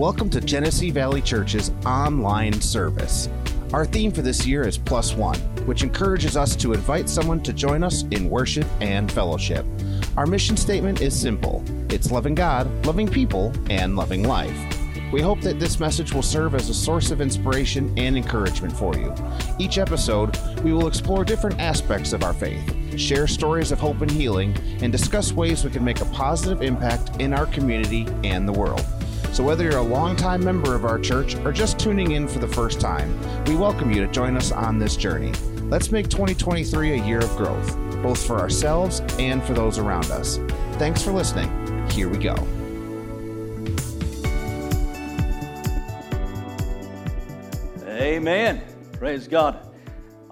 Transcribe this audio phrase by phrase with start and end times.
[0.00, 3.28] Welcome to Genesee Valley Church's online service.
[3.74, 7.52] Our theme for this year is Plus One, which encourages us to invite someone to
[7.52, 9.66] join us in worship and fellowship.
[10.16, 14.58] Our mission statement is simple it's loving God, loving people, and loving life.
[15.12, 18.96] We hope that this message will serve as a source of inspiration and encouragement for
[18.96, 19.14] you.
[19.58, 24.10] Each episode, we will explore different aspects of our faith, share stories of hope and
[24.10, 28.52] healing, and discuss ways we can make a positive impact in our community and the
[28.54, 28.86] world.
[29.32, 32.48] So, whether you're a longtime member of our church or just tuning in for the
[32.48, 35.32] first time, we welcome you to join us on this journey.
[35.70, 40.38] Let's make 2023 a year of growth, both for ourselves and for those around us.
[40.78, 41.48] Thanks for listening.
[41.90, 42.34] Here we go.
[47.86, 48.62] Amen.
[48.98, 49.64] Praise God.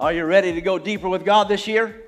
[0.00, 2.02] Are you ready to go deeper with God this year?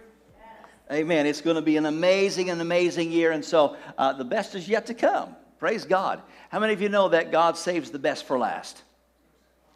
[0.90, 1.24] Amen.
[1.26, 4.68] It's going to be an amazing and amazing year, and so uh, the best is
[4.68, 5.36] yet to come.
[5.60, 6.22] Praise God.
[6.48, 8.82] How many of you know that God saves the best for last?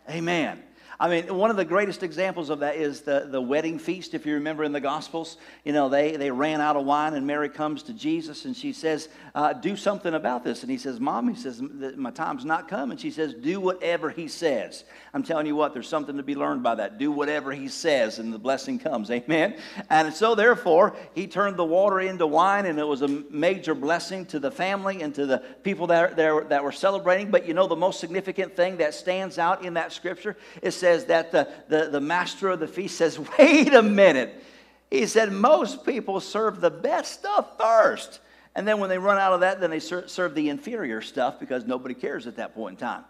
[0.08, 0.62] Amen.
[1.00, 4.24] I mean, one of the greatest examples of that is the, the wedding feast, if
[4.26, 5.36] you remember in the Gospels.
[5.64, 8.72] You know, they, they ran out of wine, and Mary comes to Jesus and she
[8.72, 10.62] says, uh, Do something about this.
[10.62, 11.60] And he says, Mom, he says,
[11.96, 12.90] My time's not come.
[12.90, 14.84] And she says, Do whatever he says.
[15.12, 16.98] I'm telling you what, there's something to be learned by that.
[16.98, 19.10] Do whatever he says, and the blessing comes.
[19.10, 19.56] Amen.
[19.90, 24.26] And so, therefore, he turned the water into wine, and it was a major blessing
[24.26, 27.30] to the family and to the people that, that, that were celebrating.
[27.30, 31.06] But you know, the most significant thing that stands out in that scripture is says
[31.06, 34.44] that the, the, the master of the feast says, Wait a minute.
[34.90, 38.20] He said, Most people serve the best stuff first.
[38.54, 41.40] And then when they run out of that, then they ser- serve the inferior stuff
[41.40, 43.04] because nobody cares at that point in time.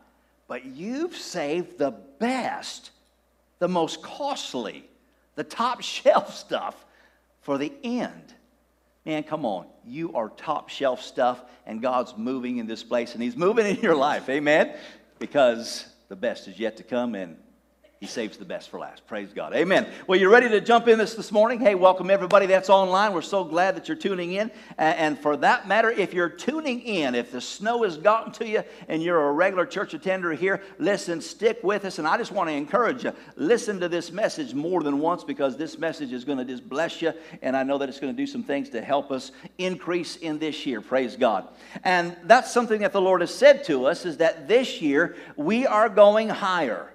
[0.47, 2.93] But you've saved the best,
[3.59, 4.85] the most costly,
[5.35, 6.77] the top shelf stuff
[7.41, 8.35] for the end.
[9.05, 9.67] Man, come on.
[9.85, 13.83] You are top shelf stuff, and God's moving in this place, and He's moving in
[13.83, 14.29] your life.
[14.29, 14.77] Amen?
[15.19, 17.37] Because the best is yet to come, and
[18.05, 19.07] he saves the best for last.
[19.07, 19.55] Praise God.
[19.55, 19.87] Amen.
[20.07, 21.59] Well, you're ready to jump in this this morning?
[21.59, 23.15] Hey, welcome everybody that's online.
[23.15, 24.51] We're so glad that you're tuning in.
[24.77, 28.63] And for that matter, if you're tuning in, if the snow has gotten to you
[28.89, 31.99] and you're a regular church attender here, listen, stick with us.
[31.99, 35.57] And I just want to encourage you, listen to this message more than once because
[35.57, 37.15] this message is going to just bless you.
[37.41, 40.39] And I know that it's going to do some things to help us increase in
[40.39, 40.83] this year.
[40.83, 41.49] Praise God.
[41.85, 45.67] And that's something that the Lord has said to us is that this year we
[45.67, 46.91] are going higher.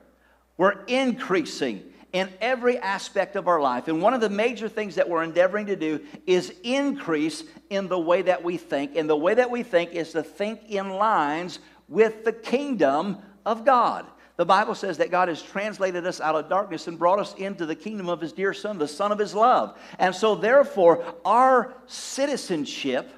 [0.59, 3.87] We're increasing in every aspect of our life.
[3.87, 7.97] And one of the major things that we're endeavoring to do is increase in the
[7.97, 8.97] way that we think.
[8.97, 13.63] And the way that we think is to think in lines with the kingdom of
[13.63, 14.05] God.
[14.35, 17.65] The Bible says that God has translated us out of darkness and brought us into
[17.65, 19.79] the kingdom of His dear Son, the Son of His love.
[19.97, 23.09] And so, therefore, our citizenship,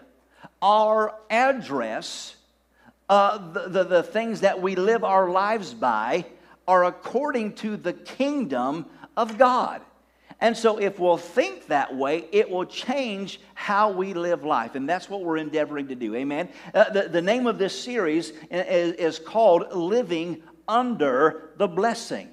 [0.62, 2.36] our address,
[3.10, 6.26] uh, the, the, the things that we live our lives by,
[6.68, 8.86] are according to the kingdom
[9.18, 9.82] of God.
[10.40, 14.74] And so, if we'll think that way, it will change how we live life.
[14.74, 16.16] And that's what we're endeavoring to do.
[16.16, 16.50] Amen.
[16.74, 22.28] Uh, the, the name of this series is, is called Living Under the Blessing.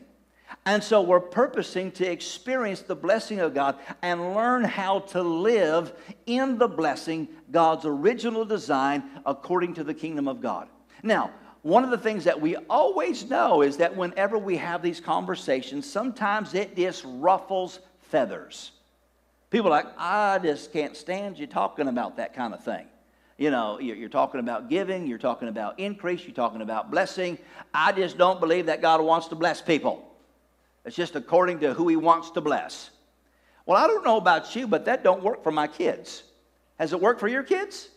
[0.64, 5.92] And so, we're purposing to experience the blessing of God and learn how to live
[6.24, 10.68] in the blessing, God's original design, according to the kingdom of God.
[11.02, 11.30] Now,
[11.62, 15.90] one of the things that we always know is that whenever we have these conversations,
[15.90, 18.72] sometimes it just ruffles feathers.
[19.50, 22.86] People are like, I just can't stand you talking about that kind of thing.
[23.38, 27.38] You know, you're talking about giving, you're talking about increase, you're talking about blessing.
[27.72, 30.04] I just don't believe that God wants to bless people.
[30.84, 32.90] It's just according to who He wants to bless.
[33.64, 36.24] Well, I don't know about you, but that don't work for my kids.
[36.78, 37.88] Has it worked for your kids?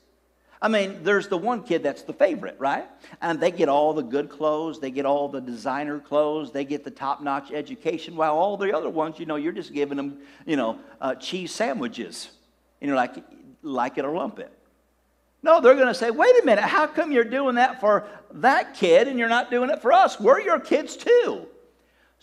[0.64, 2.86] I mean, there's the one kid that's the favorite, right?
[3.20, 6.84] And they get all the good clothes, they get all the designer clothes, they get
[6.84, 10.20] the top notch education, while all the other ones, you know, you're just giving them,
[10.46, 12.30] you know, uh, cheese sandwiches.
[12.80, 13.16] And you're like,
[13.64, 14.52] like it or lump it.
[15.44, 18.76] No, they're going to say, wait a minute, how come you're doing that for that
[18.76, 20.20] kid and you're not doing it for us?
[20.20, 21.48] We're your kids too.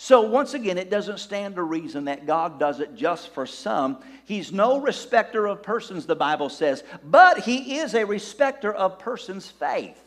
[0.00, 3.99] So, once again, it doesn't stand to reason that God does it just for some.
[4.25, 9.50] He's no respecter of persons, the Bible says, but He is a respecter of persons'
[9.50, 9.99] faith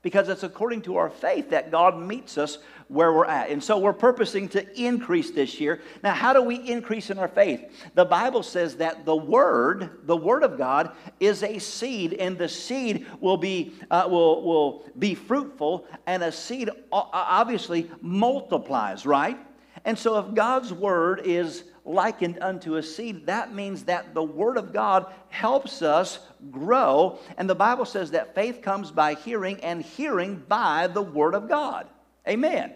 [0.00, 2.56] because it's according to our faith that God meets us
[2.88, 3.50] where we're at.
[3.50, 5.80] And so we're purposing to increase this year.
[6.02, 7.70] Now, how do we increase in our faith?
[7.94, 12.48] The Bible says that the Word, the Word of God, is a seed, and the
[12.48, 19.38] seed will be, uh, will, will be fruitful, and a seed obviously multiplies, right?
[19.84, 24.56] And so, if God's word is likened unto a seed, that means that the word
[24.56, 26.18] of God helps us
[26.50, 27.18] grow.
[27.38, 31.48] And the Bible says that faith comes by hearing, and hearing by the word of
[31.48, 31.86] God.
[32.26, 32.74] Amen.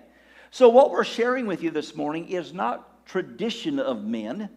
[0.55, 4.51] So, what we're sharing with you this morning is not tradition of men.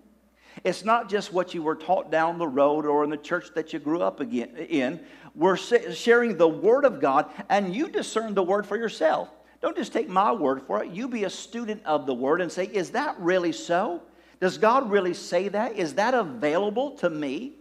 [0.66, 3.72] It's not just what you were taught down the road or in the church that
[3.72, 5.00] you grew up again, in.
[5.36, 9.30] We're sharing the Word of God, and you discern the Word for yourself.
[9.62, 10.92] Don't just take my word for it.
[10.92, 14.02] You be a student of the Word and say, Is that really so?
[14.42, 15.78] Does God really say that?
[15.78, 17.54] Is that available to me?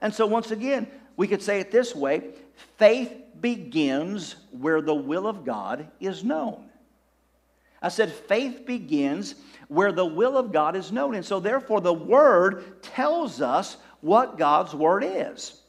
[0.00, 2.34] And so, once again, we could say it this way
[2.78, 6.69] faith begins where the will of God is known.
[7.82, 9.34] I said, faith begins
[9.68, 11.14] where the will of God is known.
[11.14, 15.60] And so, therefore, the Word tells us what God's Word is.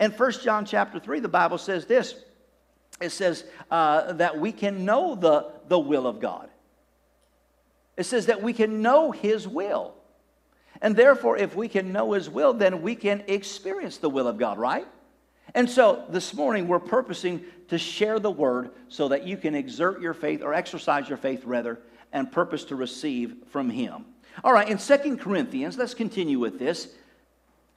[0.00, 2.14] In 1 John chapter 3, the Bible says this
[3.00, 6.48] it says uh, that we can know the, the will of God.
[7.96, 9.94] It says that we can know His will.
[10.80, 14.38] And therefore, if we can know His will, then we can experience the will of
[14.38, 14.86] God, right?
[15.54, 20.00] And so this morning, we're purposing to share the word so that you can exert
[20.00, 21.80] your faith or exercise your faith, rather,
[22.12, 24.04] and purpose to receive from Him.
[24.42, 26.88] All right, in Second Corinthians, let's continue with this.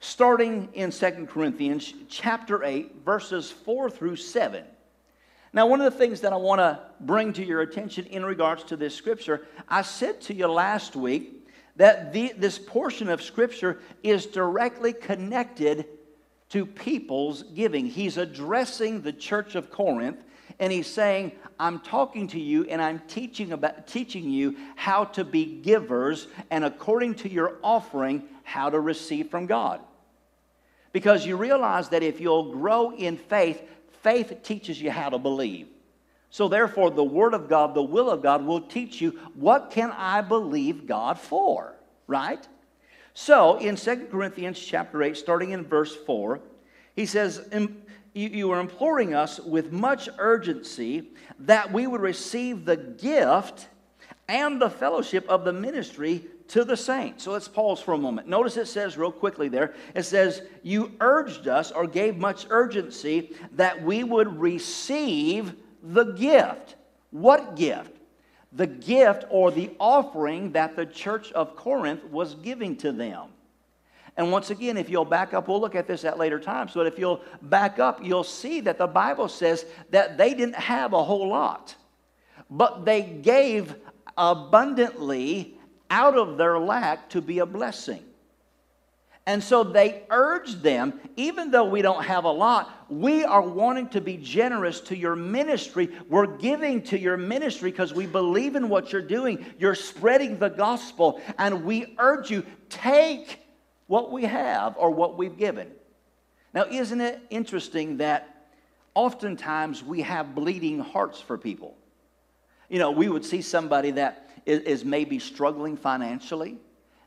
[0.00, 4.64] Starting in Second Corinthians chapter 8, verses 4 through 7.
[5.52, 8.64] Now, one of the things that I want to bring to your attention in regards
[8.64, 13.80] to this scripture, I said to you last week that the, this portion of scripture
[14.02, 15.86] is directly connected
[16.50, 17.86] to people's giving.
[17.86, 20.18] He's addressing the church of Corinth
[20.58, 25.24] and he's saying, I'm talking to you and I'm teaching about teaching you how to
[25.24, 29.80] be givers and according to your offering, how to receive from God.
[30.92, 33.62] Because you realize that if you'll grow in faith,
[34.02, 35.68] faith teaches you how to believe.
[36.30, 39.92] So therefore, the Word of God, the will of God, will teach you what can
[39.92, 41.74] I believe God for,
[42.06, 42.46] right?
[43.20, 46.38] So in 2 Corinthians chapter 8, starting in verse 4,
[46.94, 47.48] he says,
[48.14, 51.10] You are imploring us with much urgency
[51.40, 53.66] that we would receive the gift
[54.28, 57.24] and the fellowship of the ministry to the saints.
[57.24, 58.28] So let's pause for a moment.
[58.28, 63.32] Notice it says real quickly there, it says, You urged us or gave much urgency
[63.56, 66.76] that we would receive the gift.
[67.10, 67.97] What gift?
[68.52, 73.28] The gift or the offering that the church of Corinth was giving to them.
[74.16, 76.86] And once again, if you'll back up, we'll look at this at later times, but
[76.86, 81.04] if you'll back up, you'll see that the Bible says that they didn't have a
[81.04, 81.76] whole lot,
[82.50, 83.76] but they gave
[84.16, 85.56] abundantly
[85.88, 88.02] out of their lack to be a blessing.
[89.28, 93.88] And so they urge them, even though we don't have a lot, we are wanting
[93.88, 95.90] to be generous to your ministry.
[96.08, 99.44] We're giving to your ministry because we believe in what you're doing.
[99.58, 103.40] You're spreading the gospel, and we urge you, take
[103.86, 105.72] what we have or what we've given.
[106.54, 108.46] Now, isn't it interesting that
[108.94, 111.76] oftentimes we have bleeding hearts for people?
[112.70, 116.56] You know, we would see somebody that is, is maybe struggling financially,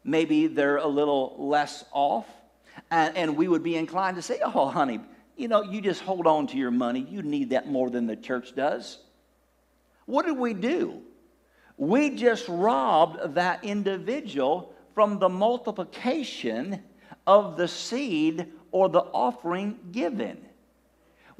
[0.03, 2.25] maybe they're a little less off,
[2.89, 4.99] and, and we would be inclined to say, Oh, honey,
[5.37, 7.05] you know, you just hold on to your money.
[7.09, 8.99] You need that more than the church does.
[10.05, 11.01] What did we do?
[11.77, 16.83] We just robbed that individual from the multiplication
[17.25, 20.45] of the seed or the offering given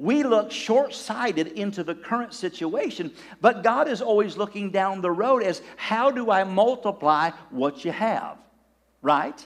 [0.02, 5.12] we look short sighted into the current situation, but God is always looking down the
[5.12, 8.38] road as how do I multiply what you have,
[9.02, 9.46] right?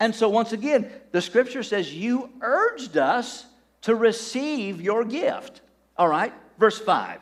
[0.00, 3.46] And so, once again, the scripture says, You urged us
[3.82, 5.60] to receive your gift.
[5.96, 7.20] All right, verse 5.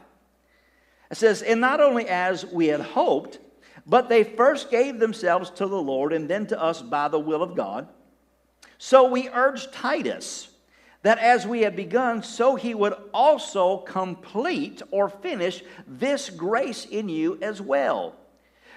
[1.11, 3.39] It says, And not only as we had hoped,
[3.87, 7.43] but they first gave themselves to the Lord and then to us by the will
[7.43, 7.89] of God.
[8.79, 10.49] So we urged Titus
[11.03, 17.09] that as we had begun, so he would also complete or finish this grace in
[17.09, 18.15] you as well.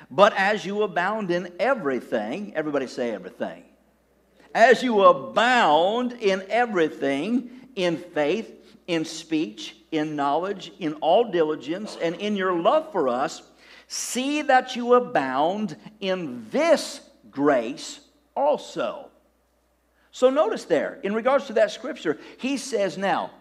[0.09, 3.63] But as you abound in everything, everybody say everything.
[4.53, 8.51] As you abound in everything, in faith,
[8.87, 13.41] in speech, in knowledge, in all diligence, and in your love for us,
[13.87, 17.99] see that you abound in this grace
[18.35, 19.09] also.
[20.11, 23.31] So notice there, in regards to that scripture, he says, Now,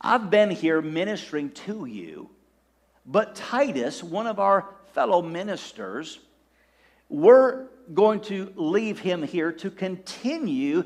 [0.00, 2.30] I've been here ministering to you,
[3.06, 6.20] but Titus, one of our fellow ministers,
[7.08, 10.84] we're going to leave him here to continue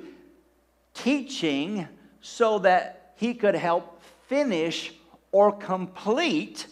[0.95, 1.87] teaching
[2.21, 4.93] so that he could help finish
[5.31, 6.67] or complete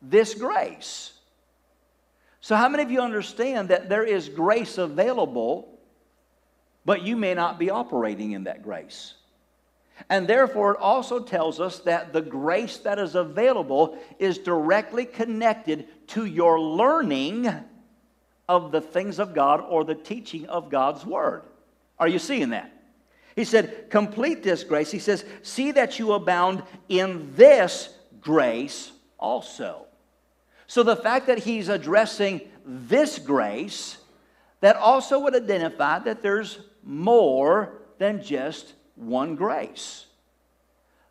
[0.00, 1.12] this grace.
[2.40, 5.78] So, how many of you understand that there is grace available,
[6.84, 9.14] but you may not be operating in that grace?
[10.08, 15.86] And therefore, it also tells us that the grace that is available is directly connected
[16.12, 17.52] to your learning
[18.48, 21.42] of the things of God or the teaching of God's Word.
[21.98, 22.72] Are you seeing that?
[23.36, 24.90] He said, Complete this grace.
[24.90, 27.88] He says, See that you abound in this
[28.20, 29.86] grace also.
[30.66, 33.98] So the fact that he's addressing this grace,
[34.60, 40.06] that also would identify that there's more than just one grace.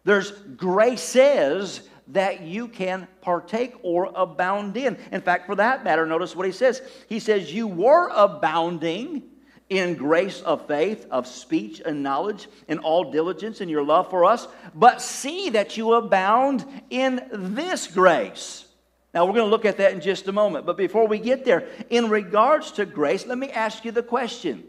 [0.04, 4.98] There's graces that you can partake or abound in.
[5.12, 6.82] In fact, for that matter, notice what he says.
[7.08, 9.24] He says, You were abounding
[9.70, 14.26] in grace of faith, of speech and knowledge, in all diligence in your love for
[14.26, 18.66] us, but see that you abound in this grace.
[19.14, 20.66] Now, we're going to look at that in just a moment.
[20.66, 24.64] But before we get there, in regards to grace, let me ask you the question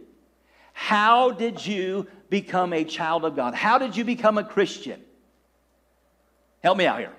[0.73, 3.55] How did you become a child of God?
[3.55, 5.01] How did you become a Christian?
[6.63, 7.13] Help me out here.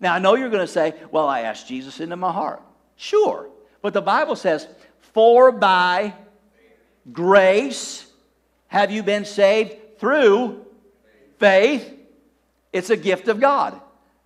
[0.00, 2.62] Now, I know you're going to say, Well, I asked Jesus into my heart.
[2.96, 3.48] Sure.
[3.82, 4.66] But the Bible says,
[5.12, 6.14] For by
[7.12, 8.06] grace
[8.68, 10.64] have you been saved through
[11.38, 11.96] faith.
[12.72, 13.80] It's a gift of God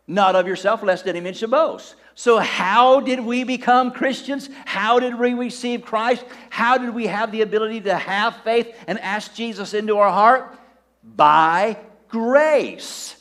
[0.07, 1.95] not of yourself, lest any man should boast.
[2.15, 4.49] So, how did we become Christians?
[4.65, 6.25] How did we receive Christ?
[6.51, 10.57] How did we have the ability to have faith and ask Jesus into our heart?
[11.03, 11.79] By
[12.09, 13.17] grace.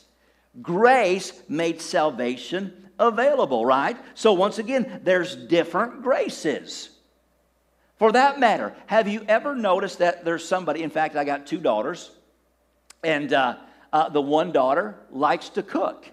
[0.62, 3.96] Grace made salvation available, right?
[4.14, 6.90] So, once again, there's different graces.
[7.96, 11.58] For that matter, have you ever noticed that there's somebody, in fact, I got two
[11.58, 12.10] daughters,
[13.02, 13.56] and uh,
[13.92, 16.06] uh, the one daughter likes to cook.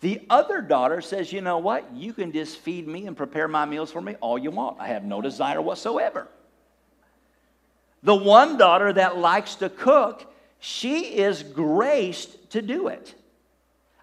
[0.00, 1.94] The other daughter says, You know what?
[1.94, 4.80] You can just feed me and prepare my meals for me all you want.
[4.80, 6.28] I have no desire whatsoever.
[8.02, 10.26] The one daughter that likes to cook,
[10.58, 13.14] she is graced to do it.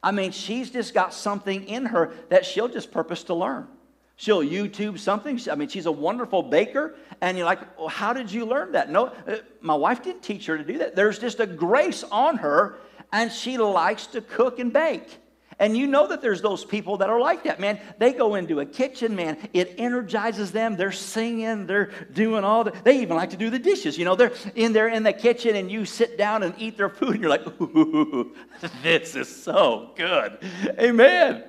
[0.02, 3.68] I mean, she's just got something in her that she'll just purpose to learn.
[4.16, 5.40] She'll YouTube something.
[5.50, 6.96] I mean, she's a wonderful baker.
[7.22, 8.90] And you're like, well, how did you learn that?
[8.90, 10.96] No, uh, my wife didn't teach her to do that.
[10.96, 12.80] There's just a grace on her,
[13.14, 15.19] and she likes to cook and bake.
[15.60, 17.82] And you know that there's those people that are like that, man.
[17.98, 19.38] They go into a kitchen, man.
[19.52, 20.78] It energizes them.
[20.78, 21.68] They're singing.
[21.68, 22.72] They're doing all the.
[22.72, 23.98] They even like to do the dishes.
[23.98, 26.90] You know, they're in there in the kitchen, and you sit down and eat their
[26.90, 28.34] food, and you're like, ooh,
[28.84, 30.40] this is so good.
[30.80, 31.44] Amen.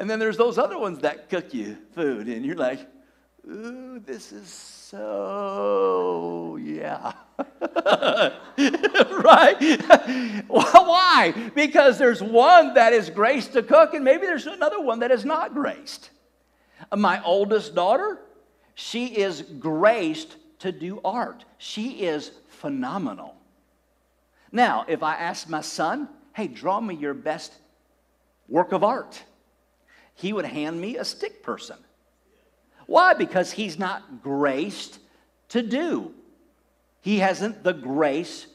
[0.00, 2.80] And then there's those other ones that cook you food, and you're like,
[3.46, 7.12] ooh, this is so, yeah.
[9.24, 9.56] right?
[10.48, 11.50] Why?
[11.54, 15.24] Because there's one that is graced to cook, and maybe there's another one that is
[15.24, 16.10] not graced.
[16.96, 18.20] My oldest daughter,
[18.74, 21.44] she is graced to do art.
[21.58, 23.34] She is phenomenal.
[24.52, 27.54] Now, if I ask my son, hey, draw me your best
[28.48, 29.22] work of art,
[30.14, 31.78] he would hand me a stick person.
[32.86, 33.14] Why?
[33.14, 34.98] Because he's not graced
[35.50, 36.12] to do.
[37.00, 38.46] He hasn't the grace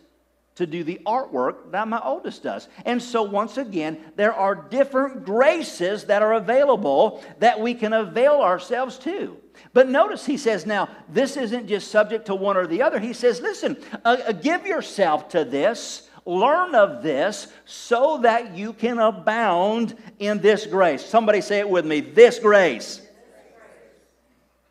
[0.56, 2.68] to do the artwork that my oldest does.
[2.86, 8.36] And so, once again, there are different graces that are available that we can avail
[8.36, 9.38] ourselves to.
[9.74, 13.00] But notice he says, now, this isn't just subject to one or the other.
[13.00, 18.72] He says, listen, uh, uh give yourself to this, learn of this, so that you
[18.72, 21.06] can abound in this grace.
[21.06, 23.02] Somebody say it with me this grace.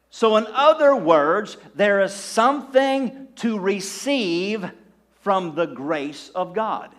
[0.09, 4.71] So, in other words, there is something to receive
[5.25, 6.91] from the grace of God.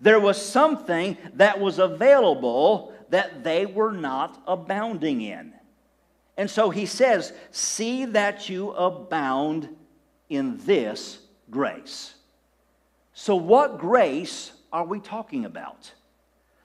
[0.00, 5.52] There was something that was available that they were not abounding in.
[6.36, 9.68] And so he says, See that you abound
[10.28, 11.18] in this
[11.50, 12.14] grace.
[13.12, 15.92] So, what grace are we talking about?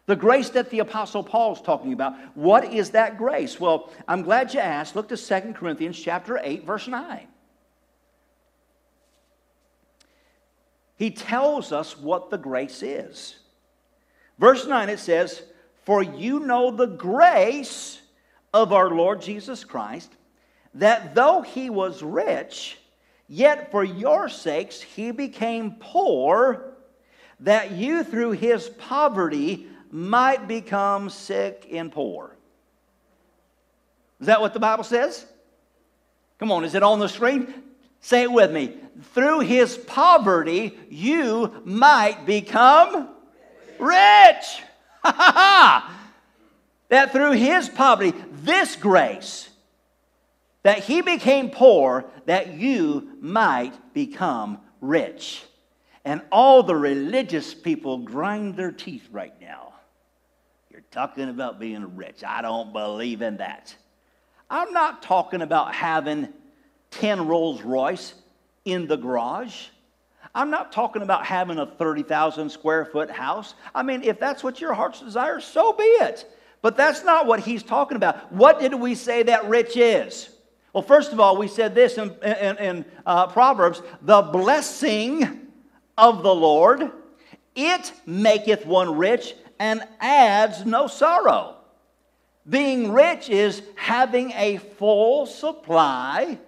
[0.05, 2.13] The grace that the Apostle Paul is talking about.
[2.35, 3.59] What is that grace?
[3.59, 4.95] Well, I'm glad you asked.
[4.95, 7.27] Look to 2 Corinthians chapter 8, verse 9.
[10.95, 13.35] He tells us what the grace is.
[14.39, 15.43] Verse 9 it says,
[15.83, 18.01] For you know the grace
[18.53, 20.12] of our Lord Jesus Christ,
[20.75, 22.77] that though he was rich,
[23.27, 26.73] yet for your sakes he became poor,
[27.39, 32.35] that you through his poverty might become sick and poor.
[34.19, 35.25] Is that what the Bible says?
[36.39, 37.53] Come on, is it on the screen?
[38.03, 38.75] Say it with me.
[39.13, 43.07] Through his poverty, you might become
[43.79, 44.62] rich.
[45.03, 46.00] Ha ha ha!
[46.89, 49.50] that through his poverty, this grace,
[50.63, 55.41] that he became poor that you might become rich.
[56.03, 59.75] And all the religious people grind their teeth right now.
[60.69, 62.22] You're talking about being rich.
[62.27, 63.74] I don't believe in that.
[64.50, 66.27] I'm not talking about having
[66.93, 68.13] 10 Rolls Royce
[68.65, 69.67] in the garage.
[70.35, 73.53] I'm not talking about having a 30,000 square foot house.
[73.75, 76.25] I mean, if that's what your heart's desire, so be it.
[76.62, 78.31] But that's not what he's talking about.
[78.31, 80.29] What did we say that rich is?
[80.71, 85.41] Well, first of all, we said this in, in, in uh, Proverbs the blessing
[85.97, 86.91] of the Lord,
[87.55, 91.57] it maketh one rich and adds no sorrow.
[92.50, 96.39] Being rich is having a full supply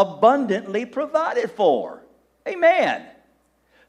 [0.00, 2.02] abundantly provided for.
[2.46, 3.06] Amen.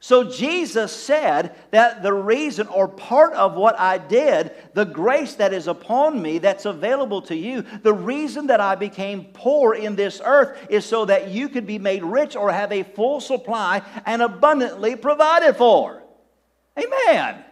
[0.00, 5.52] So Jesus said that the reason or part of what I did, the grace that
[5.52, 10.20] is upon me that's available to you, the reason that I became poor in this
[10.24, 14.22] earth is so that you could be made rich or have a full supply and
[14.22, 16.04] abundantly provided for.
[16.78, 17.44] Amen.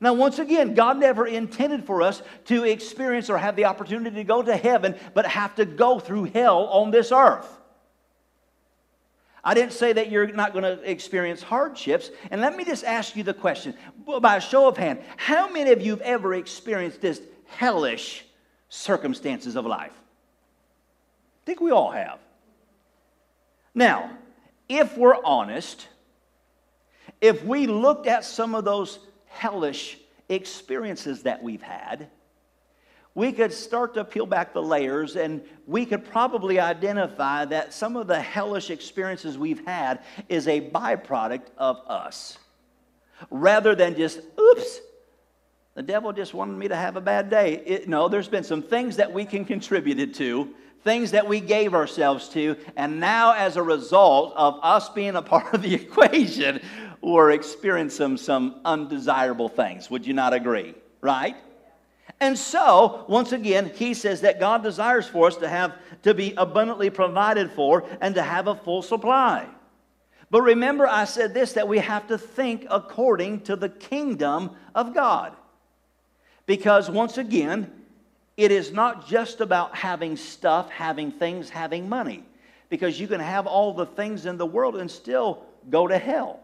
[0.00, 4.24] Now, once again, God never intended for us to experience or have the opportunity to
[4.24, 7.48] go to heaven, but have to go through hell on this earth.
[9.42, 12.10] I didn't say that you're not going to experience hardships.
[12.30, 13.74] And let me just ask you the question
[14.20, 18.24] by a show of hand how many of you have ever experienced this hellish
[18.68, 19.92] circumstances of life?
[19.94, 22.18] I think we all have.
[23.74, 24.10] Now,
[24.68, 25.88] if we're honest,
[27.20, 32.08] if we looked at some of those hellish experiences that we've had,
[33.14, 37.96] we could start to peel back the layers and we could probably identify that some
[37.96, 42.38] of the hellish experiences we've had is a byproduct of us.
[43.30, 44.80] Rather than just, oops,
[45.74, 47.54] the devil just wanted me to have a bad day.
[47.66, 51.74] It, no, there's been some things that we can contribute to, things that we gave
[51.74, 56.60] ourselves to, and now as a result of us being a part of the equation,
[57.00, 59.90] we're experiencing some undesirable things.
[59.90, 60.74] Would you not agree?
[61.00, 61.36] Right?
[62.20, 66.34] And so, once again, he says that God desires for us to have to be
[66.36, 69.46] abundantly provided for and to have a full supply.
[70.30, 74.94] But remember, I said this that we have to think according to the kingdom of
[74.94, 75.34] God.
[76.46, 77.70] Because once again,
[78.38, 82.24] it is not just about having stuff, having things, having money.
[82.68, 86.38] Because you can have all the things in the world and still go to hell.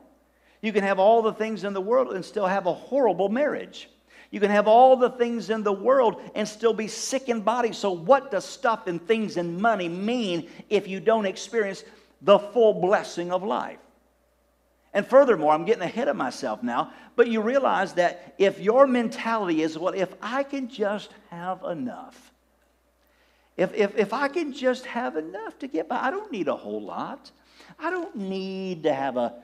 [0.60, 3.88] You can have all the things in the world and still have a horrible marriage.
[4.32, 7.72] You can have all the things in the world and still be sick in body.
[7.72, 11.84] So, what does stuff and things and money mean if you don't experience
[12.22, 13.78] the full blessing of life?
[14.94, 19.62] And furthermore, I'm getting ahead of myself now, but you realize that if your mentality
[19.62, 22.32] is, well, if I can just have enough,
[23.56, 26.56] if, if, if I can just have enough to get by, I don't need a
[26.56, 27.32] whole lot.
[27.78, 29.34] I don't need to have a,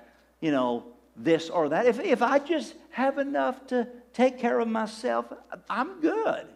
[0.41, 0.85] you know,
[1.17, 1.87] this or that.
[1.87, 5.27] If, if I just have enough to take care of myself,
[5.69, 6.47] I'm good.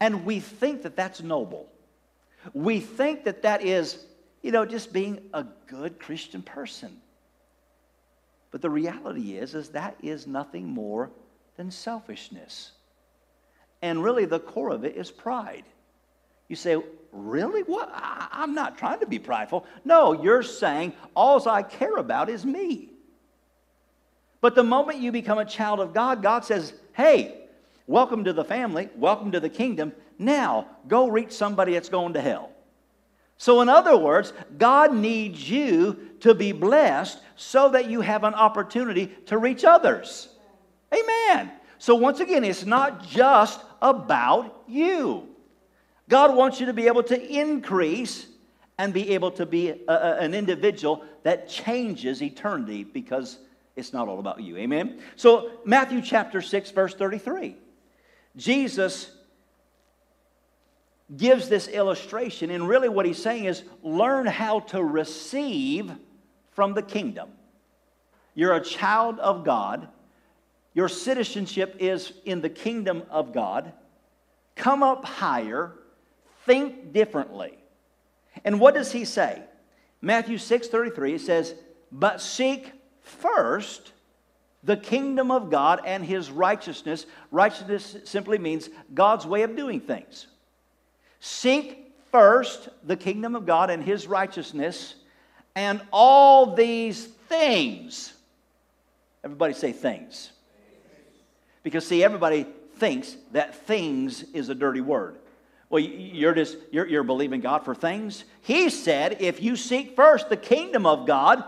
[0.00, 1.68] And we think that that's noble.
[2.52, 4.04] We think that that is,
[4.42, 7.00] you know, just being a good Christian person.
[8.52, 11.10] But the reality is, is that is nothing more
[11.56, 12.72] than selfishness.
[13.80, 15.64] And really, the core of it is pride.
[16.48, 16.76] You say,
[17.10, 17.62] really?
[17.62, 17.90] What?
[17.92, 19.66] I, am not trying to be prideful.
[19.84, 22.90] No, you're saying all I care about is me.
[24.40, 27.46] But the moment you become a child of God, God says, hey,
[27.86, 29.92] welcome to the family, welcome to the kingdom.
[30.18, 32.51] Now, go reach somebody that's going to hell.
[33.42, 38.34] So, in other words, God needs you to be blessed so that you have an
[38.34, 40.28] opportunity to reach others.
[40.94, 41.50] Amen.
[41.80, 45.26] So, once again, it's not just about you.
[46.08, 48.28] God wants you to be able to increase
[48.78, 53.40] and be able to be a, a, an individual that changes eternity because
[53.74, 54.56] it's not all about you.
[54.56, 55.00] Amen?
[55.16, 57.56] So, Matthew chapter 6, verse 33.
[58.36, 59.10] Jesus
[61.16, 65.90] gives this illustration, and really what he's saying is learn how to receive
[66.52, 67.30] from the kingdom.
[68.34, 69.88] You're a child of God,
[70.74, 73.72] your citizenship is in the kingdom of God.
[74.54, 75.72] Come up higher,
[76.46, 77.58] think differently.
[78.44, 79.42] And what does he say?
[80.00, 81.54] Matthew 6 33, it says,
[81.90, 82.72] But seek
[83.02, 83.92] first
[84.64, 87.04] the kingdom of God and his righteousness.
[87.30, 90.28] Righteousness simply means God's way of doing things.
[91.24, 94.96] Seek first the kingdom of God and his righteousness,
[95.54, 98.12] and all these things.
[99.22, 100.32] Everybody say things.
[101.62, 102.44] Because, see, everybody
[102.78, 105.14] thinks that things is a dirty word.
[105.70, 108.24] Well, you're just you're, you're believing God for things.
[108.40, 111.44] He said, if you seek first the kingdom of God,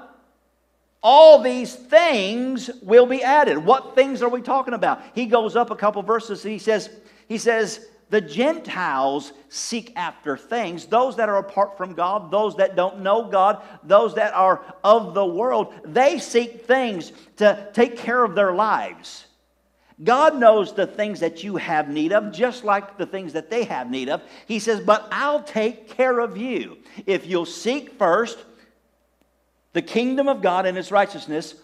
[1.02, 3.58] all these things will be added.
[3.58, 5.02] What things are we talking about?
[5.16, 6.90] He goes up a couple verses and he says,
[7.26, 12.76] he says, the Gentiles seek after things, those that are apart from God, those that
[12.76, 18.22] don't know God, those that are of the world, they seek things to take care
[18.22, 19.26] of their lives.
[20.02, 23.64] God knows the things that you have need of, just like the things that they
[23.64, 24.22] have need of.
[24.46, 26.78] He says, But I'll take care of you.
[27.06, 28.38] If you'll seek first
[29.72, 31.54] the kingdom of God and its righteousness,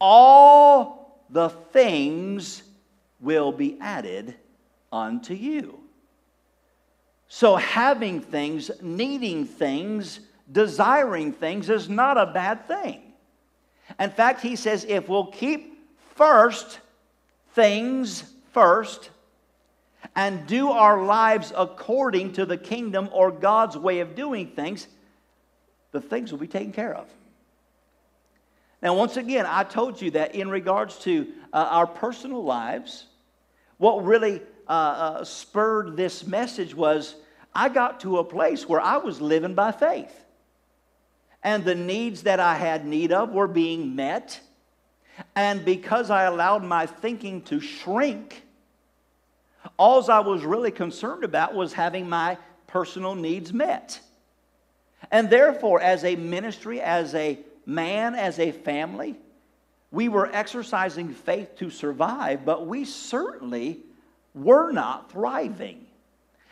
[0.00, 2.62] all the things
[3.20, 4.34] will be added
[4.92, 5.78] unto you.
[7.28, 13.02] So, having things, needing things, desiring things is not a bad thing.
[14.00, 15.78] In fact, he says if we'll keep
[16.14, 16.80] first
[17.54, 19.10] things first
[20.16, 24.86] and do our lives according to the kingdom or God's way of doing things,
[25.92, 27.08] the things will be taken care of.
[28.80, 33.06] Now, once again, I told you that in regards to uh, our personal lives,
[33.76, 37.14] what really uh, uh, spurred this message was
[37.54, 40.12] I got to a place where I was living by faith.
[41.42, 44.40] And the needs that I had need of were being met.
[45.34, 48.42] And because I allowed my thinking to shrink,
[49.76, 54.00] all I was really concerned about was having my personal needs met.
[55.10, 59.16] And therefore, as a ministry, as a man, as a family,
[59.90, 63.80] we were exercising faith to survive, but we certainly
[64.42, 65.86] were not thriving.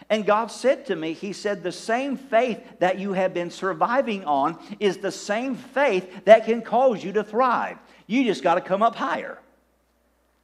[0.08, 4.24] And God said to me, He said, the same faith that you have been surviving
[4.24, 7.78] on is the same faith that can cause you to thrive.
[8.06, 9.38] You just got to come up higher.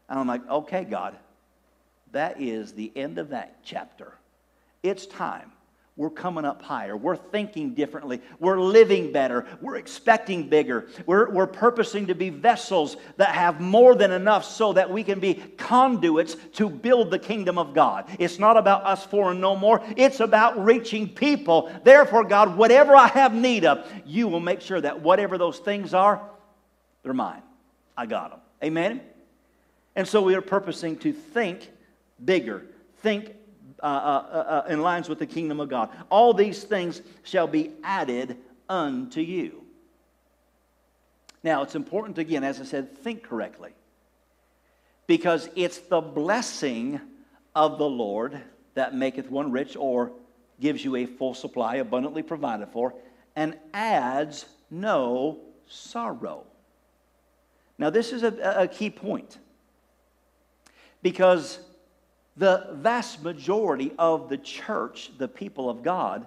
[0.09, 1.17] And I'm like, okay, God,
[2.11, 4.15] that is the end of that chapter.
[4.83, 5.53] It's time
[6.03, 6.97] we're coming up higher.
[6.97, 8.21] We're thinking differently.
[8.41, 9.47] We're living better.
[9.61, 10.89] We're expecting bigger.
[11.07, 15.21] We're, we're purposing to be vessels that have more than enough so that we can
[15.21, 18.07] be conduits to build the kingdom of God.
[18.19, 21.71] It's not about us for and no more, it's about reaching people.
[21.85, 25.95] Therefore, God, whatever I have need of, you will make sure that whatever those things
[25.95, 26.21] are,
[27.05, 27.43] they're mine.
[27.97, 28.41] I got them.
[28.65, 29.03] Amen?
[29.95, 31.71] And so we are purposing to think
[32.25, 32.67] bigger,
[33.03, 33.37] think
[33.83, 35.91] uh, uh, uh, in lines with the kingdom of God.
[36.09, 38.37] All these things shall be added
[38.69, 39.65] unto you.
[41.43, 43.73] Now, it's important, again, as I said, think correctly.
[45.09, 47.01] Because it's the blessing
[47.55, 48.41] of the Lord
[48.75, 50.13] that maketh one rich or
[50.61, 52.95] gives you a full supply, abundantly provided for,
[53.35, 56.45] and adds no sorrow.
[57.79, 59.39] Now, this is a, a key point.
[61.03, 61.59] Because
[62.37, 66.27] the vast majority of the church, the people of God,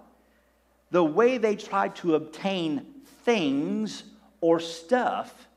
[0.92, 2.86] the way they try to obtain
[3.24, 4.04] things
[4.42, 5.48] or stuff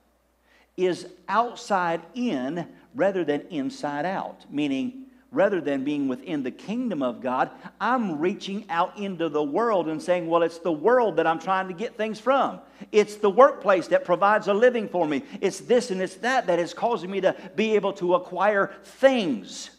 [0.76, 7.20] is outside in rather than inside out, meaning rather than being within the kingdom of
[7.20, 11.38] God, I'm reaching out into the world and saying, Well, it's the world that I'm
[11.38, 12.60] trying to get things from.
[12.92, 15.22] It's the workplace that provides a living for me.
[15.40, 19.70] It's this and it's that that is causing me to be able to acquire things.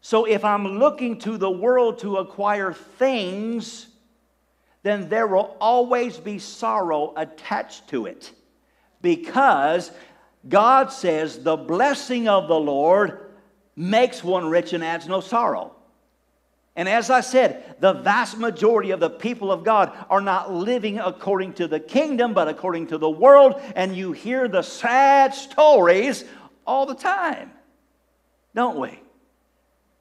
[0.00, 3.88] So if I'm looking to the world to acquire things,
[4.82, 8.32] then there will always be sorrow attached to it.
[9.02, 9.90] Because
[10.48, 13.32] God says the blessing of the Lord
[13.76, 15.76] makes one rich and adds no sorrow.
[16.76, 20.98] And as I said, the vast majority of the people of God are not living
[20.98, 23.60] according to the kingdom, but according to the world.
[23.76, 26.24] And you hear the sad stories
[26.66, 27.50] all the time,
[28.54, 29.02] don't we?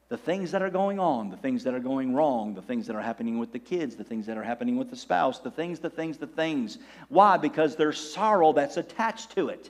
[0.10, 2.95] The things that are going on, the things that are going wrong, the things that
[2.95, 5.80] are happening with the kids, the things that are happening with the spouse, the things,
[5.80, 6.80] the things, the things.
[7.10, 7.38] Why?
[7.38, 9.69] Because there's sorrow that's attached to it.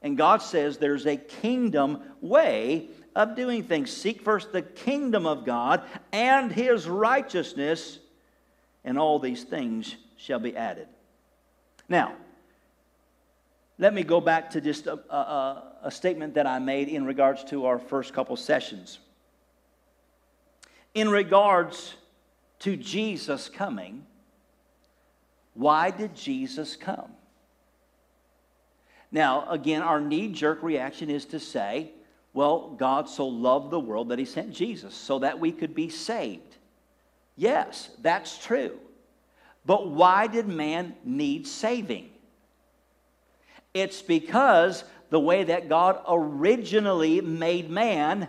[0.00, 3.92] And God says there's a kingdom way of doing things.
[3.92, 7.98] Seek first the kingdom of God and his righteousness,
[8.84, 10.88] and all these things shall be added.
[11.90, 12.14] Now,
[13.78, 17.44] let me go back to just a, a, a statement that I made in regards
[17.44, 18.98] to our first couple sessions
[20.94, 21.94] in regards
[22.60, 24.06] to Jesus coming,
[25.54, 27.12] why did Jesus come?
[29.10, 31.90] Now, again, our knee jerk reaction is to say,
[32.32, 35.90] well, God so loved the world that he sent Jesus so that we could be
[35.90, 36.56] saved.
[37.36, 38.78] Yes, that's true.
[39.66, 42.08] But why did man need saving?
[43.74, 48.28] It's because the way that God originally made man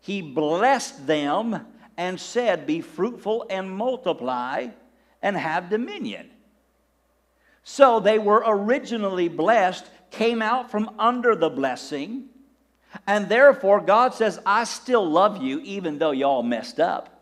[0.00, 1.66] he blessed them
[1.98, 4.68] and said, Be fruitful and multiply
[5.20, 6.30] and have dominion.
[7.64, 12.30] So they were originally blessed, came out from under the blessing,
[13.06, 17.14] and therefore God says, I still love you even though y'all messed up.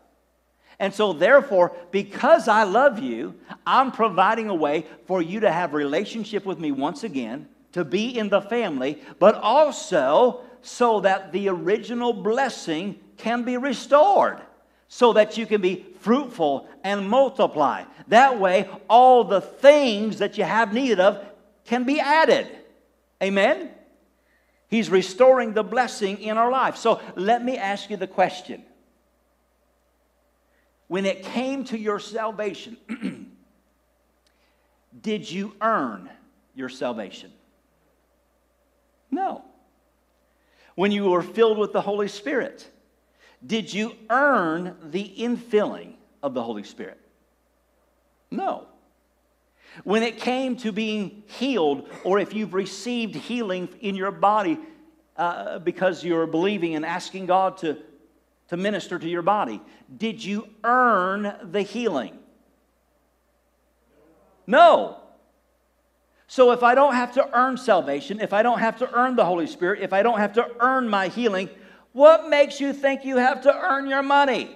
[0.79, 3.33] And so, therefore, because I love you,
[3.65, 8.15] I'm providing a way for you to have relationship with me once again, to be
[8.15, 14.39] in the family, but also so that the original blessing can be restored,
[14.87, 17.83] so that you can be fruitful and multiply.
[18.07, 21.23] That way, all the things that you have need of
[21.65, 22.47] can be added.
[23.21, 23.69] Amen?
[24.69, 26.77] He's restoring the blessing in our life.
[26.77, 28.63] So let me ask you the question
[30.87, 32.77] when it came to your salvation,
[35.01, 36.09] did you earn
[36.55, 37.31] your salvation?
[39.11, 39.43] No.
[40.75, 42.69] When you were filled with the Holy Spirit,
[43.45, 46.99] did you earn the infilling of the Holy Spirit?
[48.31, 48.67] No.
[49.83, 54.57] When it came to being healed, or if you've received healing in your body
[55.15, 57.77] uh, because you're believing and asking God to
[58.49, 59.61] to minister to your body.
[59.95, 62.17] Did you earn the healing?
[64.45, 64.97] No.
[66.27, 69.25] So if I don't have to earn salvation, if I don't have to earn the
[69.25, 71.49] Holy Spirit, if I don't have to earn my healing,
[71.97, 74.55] what makes you think you have to earn your money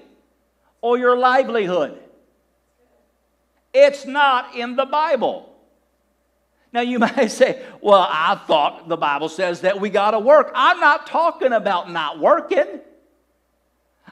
[0.80, 1.98] or your livelihood?
[3.74, 5.52] It's not in the Bible.
[6.72, 10.52] Now you might say, well, I thought the Bible says that we got to work.
[10.54, 12.80] I'm not talking about not working.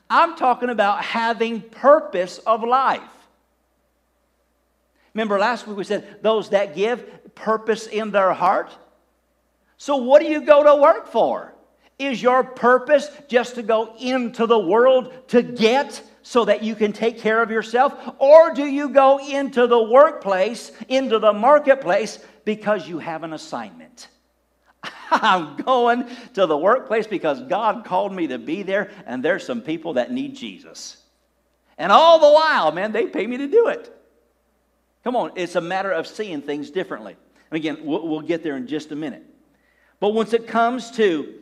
[0.10, 3.02] I'm talking about having purpose of life.
[5.14, 8.76] Remember last week we said those that give purpose in their heart.
[9.78, 11.54] So, what do you go to work for?
[12.00, 16.94] Is your purpose just to go into the world to get so that you can
[16.94, 17.94] take care of yourself?
[18.20, 24.08] Or do you go into the workplace, into the marketplace, because you have an assignment?
[25.12, 29.62] I'm going to the workplace because God called me to be there, and there's some
[29.62, 30.98] people that need Jesus.
[31.78, 33.94] And all the while, man, they pay me to do it.
[35.04, 37.16] Come on, it's a matter of seeing things differently.
[37.52, 39.24] And again, we'll, we'll get there in just a minute.
[40.00, 41.34] But once it comes to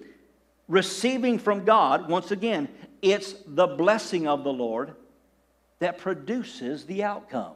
[0.67, 2.67] receiving from God, once again,
[3.01, 4.95] it's the blessing of the Lord
[5.79, 7.53] that produces the outcome.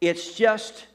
[0.00, 0.86] It's just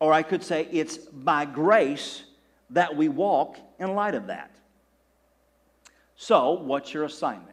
[0.00, 2.24] or I could say it's by grace
[2.70, 4.50] that we walk in light of that.
[6.16, 7.48] So, what's your assignment?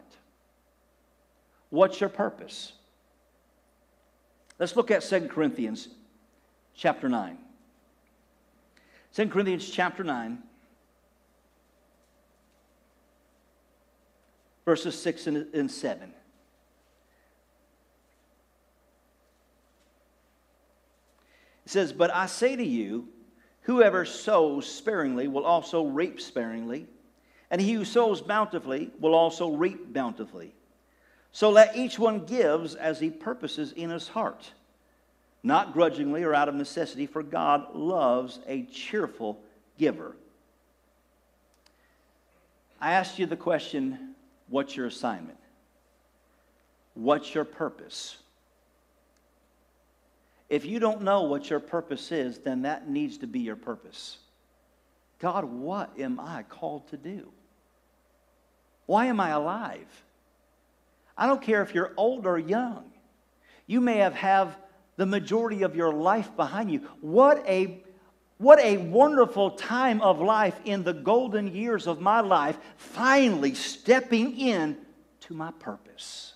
[1.70, 2.72] What's your purpose?
[4.58, 5.88] Let's look at 2 Corinthians
[6.74, 7.36] chapter 9.
[9.14, 10.38] 2 Corinthians chapter 9,
[14.68, 16.12] verses 6 and 7.
[21.64, 23.08] It says, But I say to you,
[23.62, 26.86] whoever sows sparingly will also reap sparingly,
[27.50, 30.52] and he who sows bountifully will also reap bountifully.
[31.32, 34.52] So let each one gives as he purposes in his heart,
[35.42, 39.40] not grudgingly or out of necessity, for God loves a cheerful
[39.78, 40.14] giver.
[42.78, 44.14] I asked you the question
[44.48, 45.38] what's your assignment?
[46.94, 48.16] What's your purpose?
[50.48, 54.18] If you don't know what your purpose is, then that needs to be your purpose.
[55.18, 57.28] God, what am I called to do?
[58.86, 60.04] Why am I alive?
[61.16, 62.84] I don't care if you're old or young.
[63.66, 64.56] You may have, have
[64.96, 66.80] the majority of your life behind you.
[67.00, 67.82] What a,
[68.38, 74.38] what a wonderful time of life in the golden years of my life, finally stepping
[74.38, 74.76] in
[75.20, 76.34] to my purpose.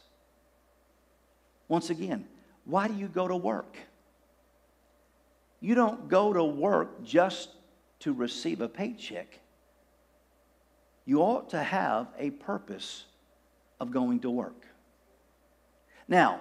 [1.68, 2.26] Once again,
[2.64, 3.76] why do you go to work?
[5.60, 7.50] You don't go to work just
[8.00, 9.38] to receive a paycheck.
[11.04, 13.04] You ought to have a purpose
[13.80, 14.66] of going to work.
[16.08, 16.40] Now,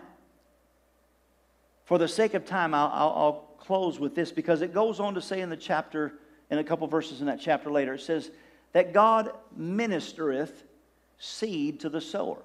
[1.85, 5.21] for the sake of time, I'll, I'll, close with this because it goes on to
[5.21, 6.13] say in the chapter,
[6.49, 8.31] in a couple verses in that chapter later, it says
[8.73, 10.51] that God ministereth
[11.19, 12.41] seed to the sower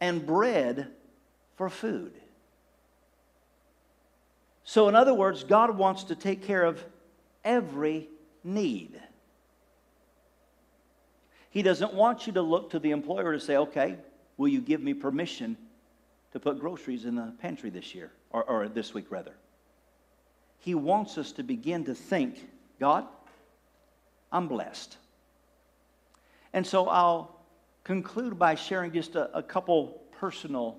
[0.00, 0.88] and bread
[1.56, 2.12] for food.
[4.64, 6.84] So, in other words, God wants to take care of
[7.44, 8.08] every
[8.42, 9.00] need.
[11.50, 13.96] He doesn't want you to look to the employer to say, okay,
[14.36, 15.56] will you give me permission
[16.32, 19.34] to put groceries in the pantry this year, or, or this week rather?
[20.58, 23.06] He wants us to begin to think, God,
[24.30, 24.96] I'm blessed.
[26.52, 27.40] And so I'll
[27.84, 30.78] conclude by sharing just a, a couple personal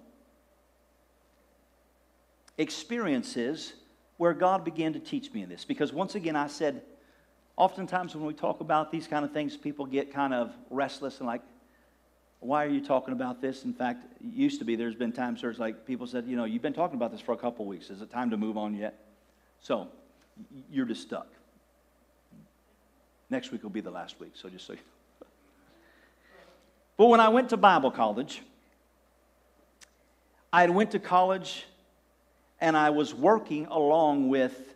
[2.58, 3.74] experiences
[4.18, 5.66] where God began to teach me in this.
[5.66, 6.84] Because once again, I said,
[7.58, 11.28] oftentimes when we talk about these kind of things, people get kind of restless and
[11.28, 11.42] like,
[12.42, 13.66] why are you talking about this?
[13.66, 16.36] In fact, it used to be there's been times where it's like people said, you
[16.36, 17.90] know, you've been talking about this for a couple weeks.
[17.92, 18.98] Is it time to move on yet?
[19.62, 19.88] So
[20.72, 21.28] you're just stuck.
[23.30, 24.80] Next week will be the last week, so just so you.
[26.98, 28.42] But when I went to Bible college,
[30.52, 31.66] I went to college
[32.60, 34.74] and I was working along with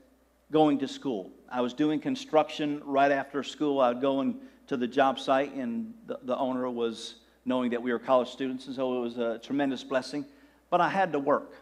[0.51, 1.32] going to school.
[1.51, 3.80] I was doing construction right after school.
[3.80, 4.36] I'd go
[4.67, 8.67] to the job site, and the, the owner was knowing that we were college students,
[8.67, 10.25] and so it was a tremendous blessing.
[10.69, 11.53] But I had to work.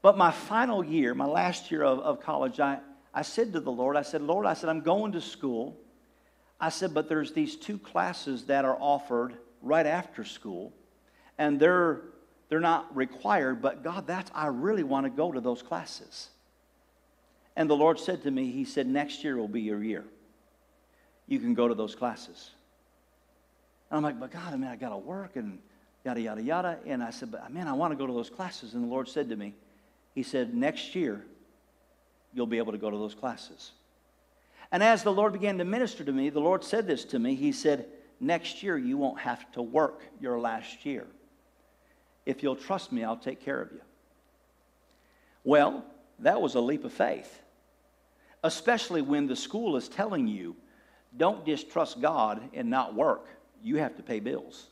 [0.00, 2.78] But my final year, my last year of, of college, I,
[3.12, 5.76] I said to the Lord, I said, Lord, I said, I'm going to school.
[6.60, 10.72] I said, but there's these two classes that are offered right after school,
[11.38, 12.02] and they're
[12.48, 16.28] they're not required, but God, that's I really want to go to those classes.
[17.56, 20.04] And the Lord said to me, He said, next year will be your year.
[21.26, 22.50] You can go to those classes.
[23.94, 25.60] And I'm like, but God, I mean, I got to work and
[26.04, 26.78] yada, yada, yada.
[26.84, 28.74] And I said, but man, I want to go to those classes.
[28.74, 29.54] And the Lord said to me,
[30.16, 31.24] He said, next year,
[32.32, 33.70] you'll be able to go to those classes.
[34.72, 37.36] And as the Lord began to minister to me, the Lord said this to me.
[37.36, 37.86] He said,
[38.18, 41.06] next year, you won't have to work your last year.
[42.26, 43.82] If you'll trust me, I'll take care of you.
[45.44, 45.84] Well,
[46.18, 47.42] that was a leap of faith,
[48.42, 50.56] especially when the school is telling you,
[51.16, 53.28] don't distrust God and not work.
[53.64, 54.68] You have to pay bills.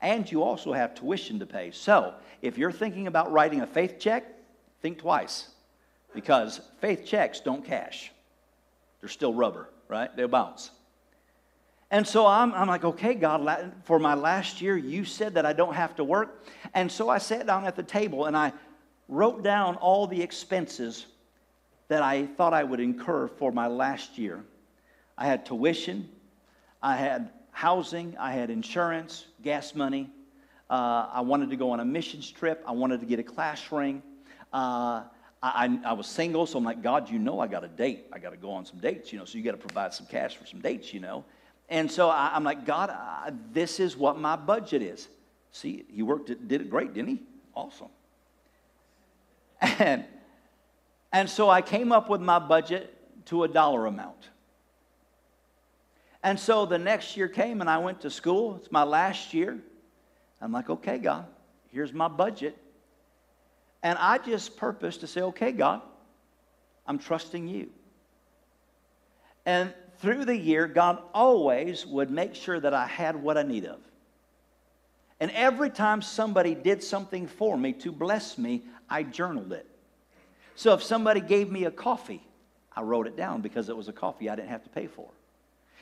[0.00, 1.72] And you also have tuition to pay.
[1.72, 4.24] So, if you're thinking about writing a faith check,
[4.80, 5.48] think twice
[6.14, 8.12] because faith checks don't cash.
[9.00, 10.14] They're still rubber, right?
[10.16, 10.70] They'll bounce.
[11.90, 15.52] And so I'm, I'm like, okay, God, for my last year, you said that I
[15.52, 16.44] don't have to work.
[16.74, 18.52] And so I sat down at the table and I
[19.08, 21.06] wrote down all the expenses
[21.88, 24.44] that I thought I would incur for my last year.
[25.16, 26.08] I had tuition,
[26.82, 30.08] I had housing, I had insurance, gas money.
[30.70, 32.62] Uh, I wanted to go on a missions trip.
[32.64, 34.00] I wanted to get a class ring.
[34.52, 35.02] Uh,
[35.42, 38.06] I, I, was single, so I'm like, God, you know I got a date.
[38.12, 40.06] I got to go on some dates, you know, so you got to provide some
[40.06, 41.24] cash for some dates, you know.
[41.68, 45.08] And so I, am like, God, I, this is what my budget is.
[45.50, 47.22] See, he worked it, did it great, didn't he?
[47.56, 47.88] Awesome.
[49.80, 50.04] And,
[51.12, 52.94] and so I came up with my budget
[53.26, 54.28] to a dollar amount.
[56.22, 58.56] And so the next year came and I went to school.
[58.56, 59.58] It's my last year.
[60.40, 61.26] I'm like, okay, God,
[61.70, 62.56] here's my budget.
[63.82, 65.82] And I just purposed to say, okay, God,
[66.86, 67.70] I'm trusting you.
[69.46, 73.64] And through the year, God always would make sure that I had what I need
[73.64, 73.78] of.
[75.20, 79.66] And every time somebody did something for me to bless me, I journaled it.
[80.54, 82.26] So if somebody gave me a coffee,
[82.76, 85.08] I wrote it down because it was a coffee I didn't have to pay for.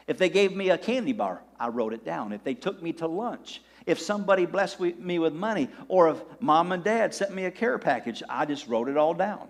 [0.06, 2.32] If they gave me a candy bar, I wrote it down.
[2.32, 6.72] If they took me to lunch, if somebody blessed me with money, or if mom
[6.72, 9.48] and dad sent me a care package, I just wrote it all down.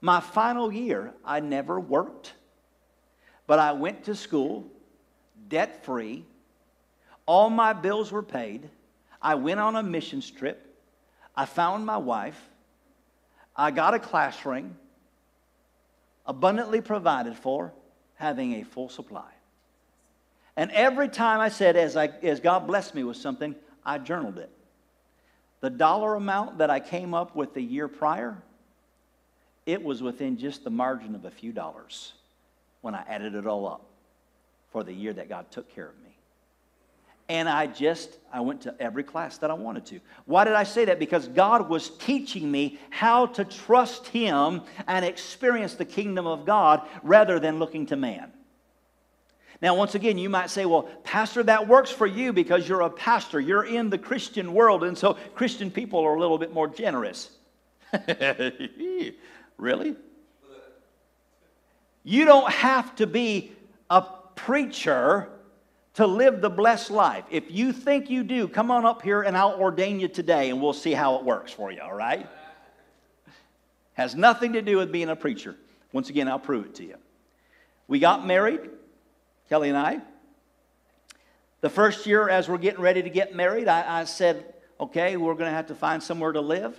[0.00, 2.34] My final year, I never worked.
[3.46, 4.66] But I went to school
[5.48, 6.24] debt free.
[7.26, 8.68] All my bills were paid.
[9.20, 10.76] I went on a missions trip.
[11.36, 12.40] I found my wife.
[13.56, 14.76] I got a class ring,
[16.26, 17.72] abundantly provided for,
[18.16, 19.30] having a full supply.
[20.56, 24.38] And every time I said, as, I, as God blessed me with something, I journaled
[24.38, 24.50] it.
[25.60, 28.36] The dollar amount that I came up with the year prior,
[29.66, 32.12] it was within just the margin of a few dollars
[32.82, 33.84] when I added it all up
[34.70, 36.03] for the year that God took care of me.
[37.28, 40.00] And I just, I went to every class that I wanted to.
[40.26, 40.98] Why did I say that?
[40.98, 46.86] Because God was teaching me how to trust Him and experience the kingdom of God
[47.02, 48.30] rather than looking to man.
[49.62, 52.90] Now, once again, you might say, well, Pastor, that works for you because you're a
[52.90, 53.40] pastor.
[53.40, 57.30] You're in the Christian world, and so Christian people are a little bit more generous.
[59.56, 59.96] really?
[62.02, 63.52] You don't have to be
[63.88, 64.02] a
[64.34, 65.30] preacher
[65.94, 67.24] to live the blessed life.
[67.30, 70.60] If you think you do, come on up here and I'll ordain you today and
[70.60, 72.28] we'll see how it works for you, all right?
[73.94, 75.56] Has nothing to do with being a preacher.
[75.92, 76.96] Once again, I'll prove it to you.
[77.86, 78.70] We got married,
[79.48, 80.00] Kelly and I.
[81.60, 85.34] The first year, as we're getting ready to get married, I, I said, okay, we're
[85.34, 86.78] going to have to find somewhere to live.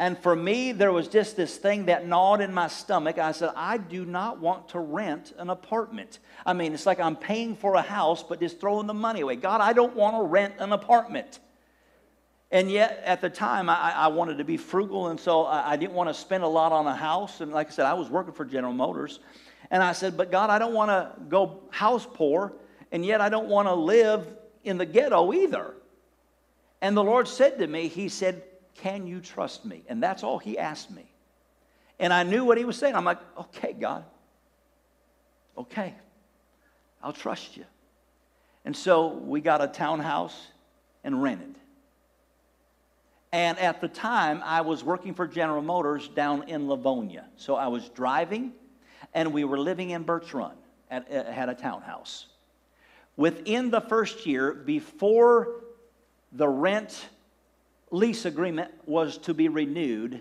[0.00, 3.18] And for me, there was just this thing that gnawed in my stomach.
[3.18, 6.20] I said, I do not want to rent an apartment.
[6.46, 9.34] I mean, it's like I'm paying for a house, but just throwing the money away.
[9.34, 11.40] God, I don't want to rent an apartment.
[12.52, 15.76] And yet, at the time, I, I wanted to be frugal, and so I, I
[15.76, 17.40] didn't want to spend a lot on a house.
[17.40, 19.18] And like I said, I was working for General Motors.
[19.70, 22.52] And I said, But God, I don't want to go house poor,
[22.92, 24.26] and yet I don't want to live
[24.62, 25.74] in the ghetto either.
[26.80, 28.44] And the Lord said to me, He said,
[28.82, 29.82] can you trust me?
[29.88, 31.10] And that's all he asked me.
[31.98, 32.94] And I knew what he was saying.
[32.94, 34.04] I'm like, okay, God.
[35.56, 35.94] Okay.
[37.02, 37.64] I'll trust you.
[38.64, 40.48] And so we got a townhouse
[41.04, 41.54] and rented.
[43.32, 47.26] And at the time, I was working for General Motors down in Livonia.
[47.36, 48.52] So I was driving,
[49.12, 50.54] and we were living in Birch Run,
[50.90, 52.26] at, uh, had a townhouse.
[53.16, 55.64] Within the first year, before
[56.32, 57.08] the rent
[57.90, 60.20] lease agreement was to be renewed,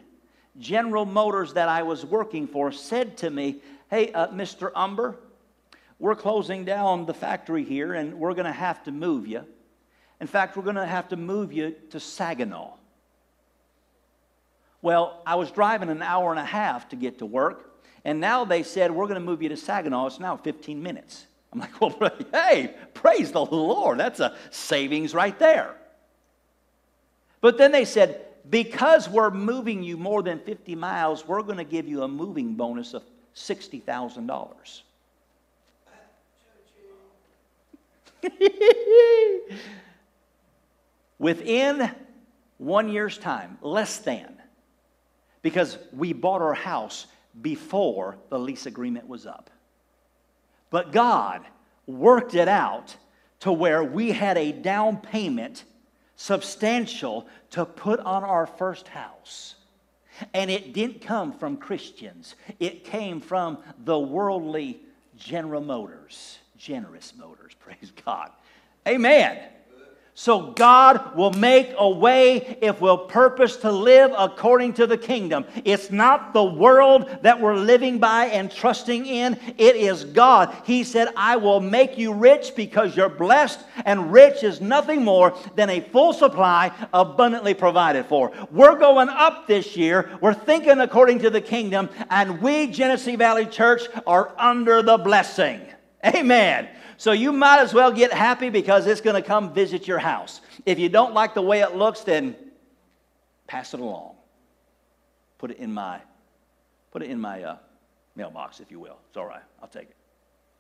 [0.60, 4.72] General Motors that I was working for said to me, Hey, uh, Mr.
[4.76, 5.18] Umber,
[6.00, 9.46] we're closing down the factory here and we're going to have to move you.
[10.20, 12.74] In fact, we're going to have to move you to Saginaw.
[14.82, 18.46] Well, I was driving an hour and a half to get to work, and now
[18.46, 20.08] they said, We're going to move you to Saginaw.
[20.08, 21.26] It's now 15 minutes.
[21.52, 24.00] I'm like, Well, hey, praise the Lord.
[24.00, 25.76] That's a savings right there.
[27.42, 31.64] But then they said, because we're moving you more than 50 miles, we're going to
[31.64, 33.04] give you a moving bonus of
[33.36, 34.82] $60,000.
[41.20, 41.92] Within
[42.58, 44.34] one year's time, less than,
[45.42, 47.08] because we bought our house
[47.42, 49.50] before the lease agreement was up.
[50.70, 51.46] But God
[51.86, 52.96] worked it out
[53.42, 55.64] to where we had a down payment
[56.18, 59.56] substantial to put on our first house.
[60.34, 64.82] And it didn't come from Christians, it came from the worldly
[65.16, 68.32] General Motors, generous motors, praise God.
[68.88, 69.40] Amen.
[70.20, 75.46] So God will make a way if we'll purpose to live according to the kingdom.
[75.64, 80.58] It's not the world that we're living by and trusting in, it is God.
[80.66, 85.38] He said, I will make you rich because you're blessed, and rich is nothing more
[85.54, 88.32] than a full supply abundantly provided for.
[88.50, 90.18] We're going up this year.
[90.20, 95.62] We're thinking according to the kingdom, and we, Genesee Valley Church, are under the blessing.
[96.06, 96.70] Amen.
[96.98, 100.42] So you might as well get happy because it's going to come visit your house.
[100.66, 102.36] If you don't like the way it looks, then
[103.46, 104.16] pass it along.
[105.38, 106.02] Put it in my,
[106.92, 107.58] put it in my uh,
[108.16, 108.98] mailbox, if you will.
[109.10, 109.44] It's all right.
[109.62, 109.96] I'll take it.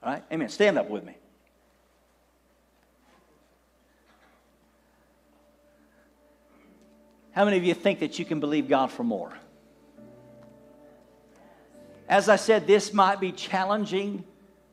[0.03, 0.23] All right?
[0.31, 0.49] Amen.
[0.49, 1.17] Stand up with me.
[7.31, 9.31] How many of you think that you can believe God for more?
[12.09, 14.23] As I said, this might be challenging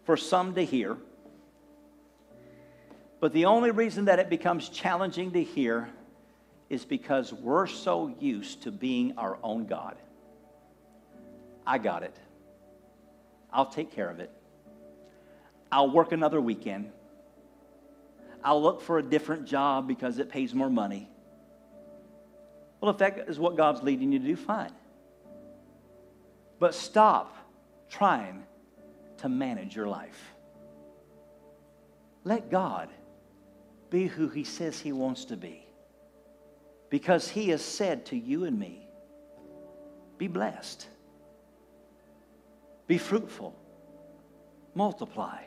[0.05, 0.97] for some to hear.
[3.21, 5.89] But the only reason that it becomes challenging to hear
[6.69, 9.97] is because we're so used to being our own God.
[11.67, 12.17] I got it.
[13.53, 14.31] I'll take care of it.
[15.73, 16.91] I'll work another weekend.
[18.43, 21.09] I'll look for a different job because it pays more money.
[22.81, 24.73] Well, if that is what God's leading you to do, fine.
[26.59, 27.35] But stop
[27.89, 28.45] trying
[29.25, 30.35] to manage your life.
[32.25, 32.91] Let God
[33.89, 35.67] be who He says He wants to be.
[36.91, 38.87] Because He has said to you and me,
[40.19, 40.87] be blessed,
[42.87, 43.59] be fruitful,
[44.75, 45.43] multiply.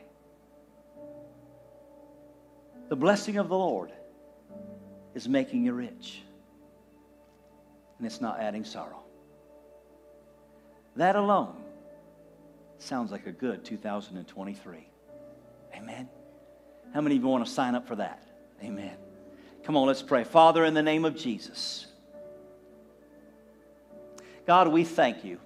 [2.88, 3.92] The blessing of the Lord
[5.14, 6.20] is making you rich,
[7.98, 9.04] and it's not adding sorrow.
[10.96, 11.62] That alone
[12.78, 14.88] sounds like a good 2023.
[15.74, 16.08] Amen.
[16.94, 18.22] How many of you want to sign up for that?
[18.62, 18.96] Amen.
[19.64, 20.24] Come on, let's pray.
[20.24, 21.86] Father, in the name of Jesus,
[24.46, 25.38] God, we thank you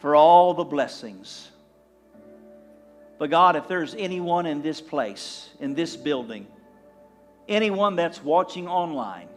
[0.00, 1.50] for all the blessings.
[3.18, 6.46] But God, if there's anyone in this place, in this building,
[7.48, 9.28] anyone that's watching online,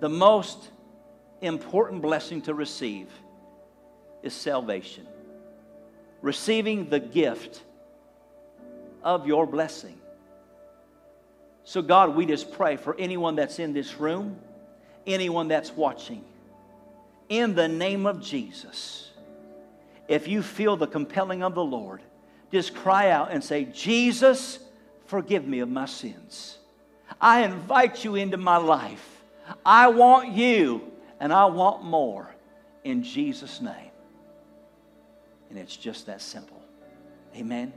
[0.00, 0.70] the most
[1.40, 3.08] important blessing to receive
[4.22, 5.06] is salvation.
[6.20, 7.62] Receiving the gift
[9.02, 9.98] of your blessing.
[11.64, 14.38] So, God, we just pray for anyone that's in this room,
[15.06, 16.24] anyone that's watching.
[17.28, 19.10] In the name of Jesus,
[20.08, 22.02] if you feel the compelling of the Lord,
[22.50, 24.58] just cry out and say, Jesus,
[25.06, 26.58] forgive me of my sins.
[27.20, 29.22] I invite you into my life.
[29.64, 30.82] I want you,
[31.20, 32.34] and I want more
[32.84, 33.91] in Jesus' name.
[35.52, 36.62] And it's just that simple.
[37.36, 37.74] Amen.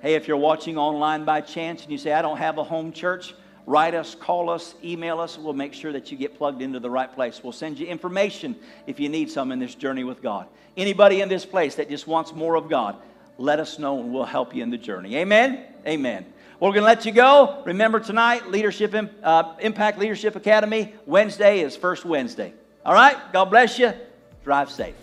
[0.00, 2.90] Hey, if you're watching online by chance and you say, I don't have a home
[2.90, 3.34] church,
[3.66, 5.36] write us, call us, email us.
[5.36, 7.44] We'll make sure that you get plugged into the right place.
[7.44, 8.56] We'll send you information
[8.86, 10.46] if you need some in this journey with God.
[10.74, 12.96] Anybody in this place that just wants more of God,
[13.36, 15.16] let us know and we'll help you in the journey.
[15.16, 15.62] Amen?
[15.86, 16.24] Amen.
[16.60, 17.62] We're going to let you go.
[17.66, 22.54] Remember tonight, Leadership uh, Impact Leadership Academy, Wednesday is First Wednesday.
[22.86, 23.18] All right?
[23.34, 23.92] God bless you.
[24.44, 24.94] Drive safe.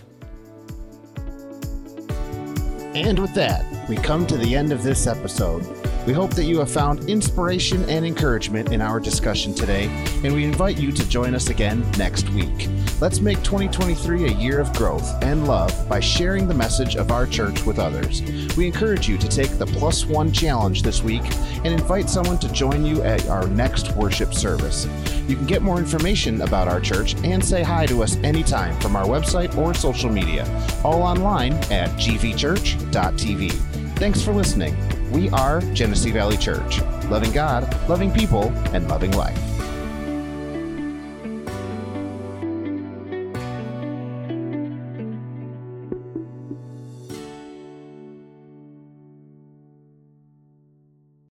[3.05, 5.63] And with that, we come to the end of this episode.
[6.07, 9.87] We hope that you have found inspiration and encouragement in our discussion today,
[10.23, 12.69] and we invite you to join us again next week.
[13.01, 17.27] Let's make 2023 a year of growth and love by sharing the message of our
[17.27, 18.21] church with others.
[18.55, 21.23] We encourage you to take the Plus One Challenge this week
[21.65, 24.87] and invite someone to join you at our next worship service.
[25.27, 28.95] You can get more information about our church and say hi to us anytime from
[28.95, 30.47] our website or social media,
[30.85, 33.51] all online at gvchurch.tv.
[33.97, 34.96] Thanks for listening.
[35.11, 39.46] We are Genesee Valley Church, loving God, loving people, and loving life.